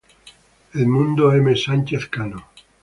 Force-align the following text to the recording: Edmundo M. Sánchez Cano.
Edmundo 0.73 1.31
M. 1.31 1.55
Sánchez 1.55 2.07
Cano. 2.07 2.47